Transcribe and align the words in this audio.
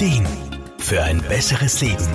Ideen 0.00 0.26
für 0.78 1.02
ein 1.02 1.20
besseres 1.28 1.82
Leben. 1.82 2.08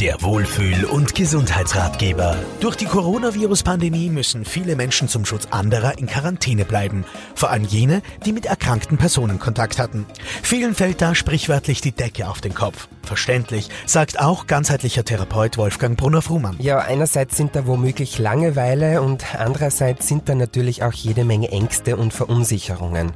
Der 0.00 0.22
Wohlfühl- 0.22 0.84
und 0.84 1.16
Gesundheitsratgeber. 1.16 2.36
Durch 2.60 2.76
die 2.76 2.84
Coronavirus-Pandemie 2.84 4.10
müssen 4.10 4.44
viele 4.44 4.76
Menschen 4.76 5.08
zum 5.08 5.24
Schutz 5.24 5.46
anderer 5.50 5.98
in 5.98 6.06
Quarantäne 6.06 6.64
bleiben. 6.64 7.04
Vor 7.34 7.50
allem 7.50 7.64
jene, 7.64 8.02
die 8.24 8.32
mit 8.32 8.46
erkrankten 8.46 8.96
Personen 8.96 9.40
Kontakt 9.40 9.80
hatten. 9.80 10.06
Vielen 10.44 10.76
fällt 10.76 11.02
da 11.02 11.16
sprichwörtlich 11.16 11.80
die 11.80 11.90
Decke 11.90 12.28
auf 12.28 12.40
den 12.40 12.54
Kopf. 12.54 12.86
Verständlich, 13.06 13.68
sagt 13.86 14.20
auch 14.20 14.48
ganzheitlicher 14.48 15.04
Therapeut 15.04 15.56
Wolfgang 15.58 15.96
Brunner-Frumann. 15.96 16.56
Ja, 16.58 16.78
einerseits 16.78 17.36
sind 17.36 17.54
da 17.54 17.66
womöglich 17.66 18.18
Langeweile 18.18 19.00
und 19.00 19.36
andererseits 19.36 20.08
sind 20.08 20.28
da 20.28 20.34
natürlich 20.34 20.82
auch 20.82 20.92
jede 20.92 21.24
Menge 21.24 21.52
Ängste 21.52 21.96
und 21.96 22.12
Verunsicherungen. 22.12 23.12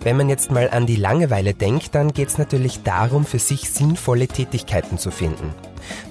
Wenn 0.00 0.18
man 0.18 0.28
jetzt 0.28 0.50
mal 0.50 0.68
an 0.70 0.84
die 0.84 0.96
Langeweile 0.96 1.54
denkt, 1.54 1.94
dann 1.94 2.12
geht 2.12 2.28
es 2.28 2.36
natürlich 2.36 2.82
darum, 2.82 3.24
für 3.24 3.38
sich 3.38 3.70
sinnvolle 3.70 4.28
Tätigkeiten 4.28 4.98
zu 4.98 5.10
finden. 5.10 5.54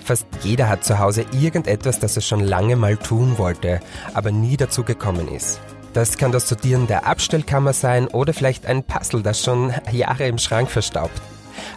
Fast 0.04 0.26
jeder 0.42 0.68
hat 0.68 0.84
zu 0.84 0.98
Hause 0.98 1.26
irgendetwas, 1.32 2.00
das 2.00 2.16
er 2.16 2.24
schon 2.24 2.40
lange 2.40 2.76
mal 2.76 2.98
tun 2.98 3.38
wollte, 3.38 3.82
aber 4.16 4.32
nie 4.32 4.58
dazu 4.58 4.84
gekommen 4.84 5.28
ist. 5.28 5.60
Das 5.94 6.18
kann 6.18 6.32
das 6.32 6.50
Sortieren 6.50 6.88
der 6.88 7.06
Abstellkammer 7.06 7.74
sein 7.74 8.08
oder 8.08 8.34
vielleicht 8.34 8.66
ein 8.66 8.84
Puzzle, 8.84 9.22
das 9.22 9.44
schon 9.44 9.74
Jahre 9.92 10.26
im 10.26 10.40
Schrank 10.40 10.72
verstaubt. 10.72 11.22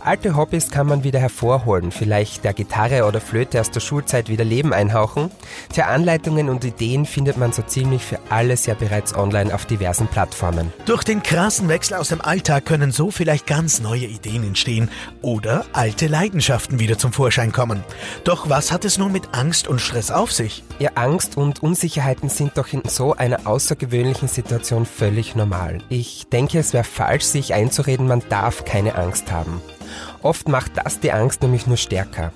Alte 0.04 0.36
Hobbys 0.36 0.70
kann 0.70 0.86
man 0.86 1.04
wieder 1.04 1.18
hervorholen, 1.18 1.90
vielleicht 1.90 2.44
der 2.44 2.52
Gitarre 2.52 3.04
oder 3.04 3.20
Flöte 3.20 3.60
aus 3.60 3.70
der 3.70 3.80
Schulzeit 3.80 4.28
wieder 4.28 4.44
Leben 4.44 4.72
einhauchen. 4.72 5.30
Tja, 5.72 5.86
Anleitungen 5.86 6.48
und 6.48 6.64
Ideen 6.64 7.06
findet 7.06 7.36
man 7.36 7.52
so 7.52 7.62
ziemlich 7.62 8.02
für 8.02 8.18
alles 8.30 8.66
ja 8.66 8.74
bereits 8.74 9.14
online 9.14 9.54
auf 9.54 9.66
diversen 9.66 10.06
Plattformen. 10.06 10.72
Durch 10.86 11.04
den 11.04 11.22
krassen 11.22 11.68
Wechsel 11.68 11.94
aus 11.94 12.08
dem 12.08 12.20
Alltag 12.20 12.66
können 12.66 12.92
so 12.92 13.10
vielleicht 13.10 13.46
ganz 13.46 13.80
neue 13.80 14.06
Ideen 14.06 14.44
entstehen 14.44 14.90
oder 15.22 15.64
alte 15.72 16.06
Leidenschaften 16.06 16.78
wieder 16.78 16.98
zum 16.98 17.12
Vorschein 17.12 17.52
kommen. 17.52 17.84
Doch 18.24 18.48
was 18.48 18.72
hat 18.72 18.84
es 18.84 18.98
nun 18.98 19.12
mit 19.12 19.28
Angst 19.32 19.68
und 19.68 19.80
Stress 19.80 20.10
auf 20.10 20.32
sich? 20.32 20.62
Ja, 20.78 20.90
Angst 20.94 21.36
und 21.36 21.62
Unsicherheiten 21.62 22.28
sind 22.28 22.56
doch 22.56 22.72
in 22.72 22.82
so 22.86 23.14
einer 23.14 23.46
außergewöhnlichen 23.46 24.28
Situation 24.28 24.86
völlig 24.86 25.36
normal. 25.36 25.78
Ich 25.88 26.26
denke, 26.32 26.58
es 26.58 26.72
wäre 26.72 26.84
falsch, 26.84 27.24
sich 27.24 27.54
einzureden, 27.54 28.06
man 28.06 28.22
darf 28.28 28.64
keine 28.64 28.96
Angst 28.96 29.30
haben. 29.30 29.60
Oft 30.22 30.48
macht 30.48 30.72
das 30.76 31.00
die 31.00 31.12
Angst 31.12 31.42
nämlich 31.42 31.66
nur 31.66 31.76
stärker. 31.76 32.32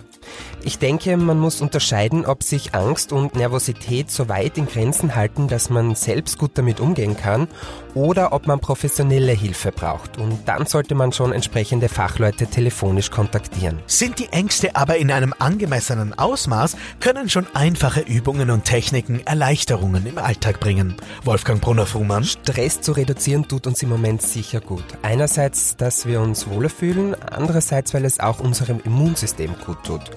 Ich 0.62 0.78
denke, 0.78 1.16
man 1.16 1.38
muss 1.38 1.60
unterscheiden, 1.60 2.26
ob 2.26 2.42
sich 2.42 2.74
Angst 2.74 3.12
und 3.12 3.36
Nervosität 3.36 4.10
so 4.10 4.28
weit 4.28 4.58
in 4.58 4.66
Grenzen 4.66 5.14
halten, 5.14 5.48
dass 5.48 5.70
man 5.70 5.94
selbst 5.94 6.38
gut 6.38 6.52
damit 6.54 6.80
umgehen 6.80 7.16
kann, 7.16 7.48
oder 7.94 8.32
ob 8.32 8.46
man 8.46 8.60
professionelle 8.60 9.32
Hilfe 9.32 9.72
braucht. 9.72 10.18
Und 10.18 10.46
dann 10.46 10.66
sollte 10.66 10.94
man 10.94 11.12
schon 11.12 11.32
entsprechende 11.32 11.88
Fachleute 11.88 12.46
telefonisch 12.46 13.10
kontaktieren. 13.10 13.80
Sind 13.86 14.18
die 14.18 14.28
Ängste 14.32 14.76
aber 14.76 14.96
in 14.96 15.10
einem 15.10 15.34
angemessenen 15.38 16.16
Ausmaß, 16.16 16.76
können 17.00 17.28
schon 17.28 17.46
einfache 17.54 18.00
Übungen 18.00 18.50
und 18.50 18.64
Techniken 18.64 19.20
Erleichterungen 19.26 20.06
im 20.06 20.18
Alltag 20.18 20.60
bringen. 20.60 20.94
Wolfgang 21.24 21.60
Brunner-Frumann. 21.60 22.24
Stress 22.24 22.80
zu 22.80 22.92
reduzieren 22.92 23.48
tut 23.48 23.66
uns 23.66 23.82
im 23.82 23.88
Moment 23.88 24.22
sicher 24.22 24.60
gut. 24.60 24.84
Einerseits, 25.02 25.76
dass 25.76 26.06
wir 26.06 26.20
uns 26.20 26.48
wohler 26.48 26.70
fühlen, 26.70 27.16
andererseits, 27.30 27.94
weil 27.94 28.04
es 28.04 28.20
auch 28.20 28.40
unserem 28.40 28.80
Immunsystem 28.84 29.54
gut 29.64 29.82
tut. 29.84 30.10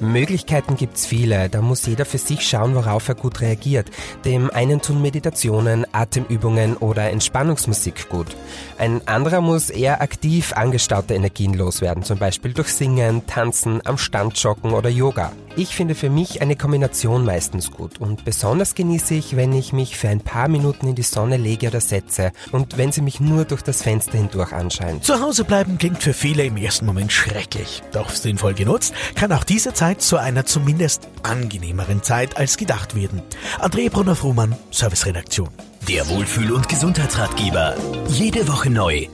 Möglichkeiten 0.00 0.76
gibt's 0.76 1.06
viele, 1.06 1.48
da 1.48 1.60
muss 1.60 1.86
jeder 1.86 2.04
für 2.04 2.18
sich 2.18 2.46
schauen, 2.46 2.74
worauf 2.74 3.08
er 3.08 3.14
gut 3.14 3.40
reagiert. 3.40 3.90
Dem 4.24 4.50
einen 4.50 4.80
tun 4.80 5.02
Meditationen, 5.02 5.86
Atemübungen 5.92 6.76
oder 6.76 7.10
Entspannungsmusik 7.10 8.08
gut. 8.08 8.28
Ein 8.78 9.06
anderer 9.06 9.40
muss 9.40 9.70
eher 9.70 10.00
aktiv 10.00 10.52
angestaute 10.54 11.14
Energien 11.14 11.54
loswerden, 11.54 12.02
zum 12.02 12.18
Beispiel 12.18 12.52
durch 12.52 12.68
Singen, 12.68 13.26
Tanzen, 13.26 13.80
am 13.84 13.98
Stand 13.98 14.38
joggen 14.42 14.72
oder 14.72 14.88
Yoga. 14.88 15.32
Ich 15.56 15.74
finde 15.74 15.96
für 15.96 16.08
mich 16.08 16.40
eine 16.40 16.54
Kombination 16.54 17.24
meistens 17.24 17.72
gut 17.72 17.98
und 17.98 18.24
besonders 18.24 18.76
genieße 18.76 19.14
ich, 19.14 19.34
wenn 19.34 19.52
ich 19.52 19.72
mich 19.72 19.96
für 19.96 20.08
ein 20.08 20.20
paar 20.20 20.46
Minuten 20.46 20.86
in 20.86 20.94
die 20.94 21.02
Sonne 21.02 21.36
lege 21.36 21.66
oder 21.66 21.80
setze 21.80 22.30
und 22.52 22.78
wenn 22.78 22.92
sie 22.92 23.02
mich 23.02 23.18
nur 23.18 23.44
durch 23.44 23.62
das 23.62 23.82
Fenster 23.82 24.18
hindurch 24.18 24.52
anscheint. 24.52 25.04
Zu 25.04 25.20
Hause 25.20 25.42
bleiben 25.42 25.76
klingt 25.78 26.00
für 26.00 26.12
viele 26.12 26.44
im 26.44 26.56
ersten 26.56 26.86
Moment 26.86 27.10
schrecklich. 27.10 27.82
Doch 27.92 28.10
sinnvoll 28.10 28.54
genutzt 28.54 28.94
kann 29.16 29.32
auch 29.32 29.42
diese 29.42 29.74
Zeit 29.74 29.87
zu 29.96 30.16
einer 30.16 30.44
zumindest 30.44 31.08
angenehmeren 31.22 32.02
Zeit 32.02 32.36
als 32.36 32.56
gedacht 32.56 32.94
werden. 32.94 33.22
André 33.58 33.90
Brunner-Frumann, 33.90 34.56
Serviceredaktion. 34.70 35.48
Der 35.88 36.08
Wohlfühl- 36.08 36.52
und 36.52 36.68
Gesundheitsratgeber. 36.68 37.74
Jede 38.08 38.46
Woche 38.48 38.70
neu 38.70 39.08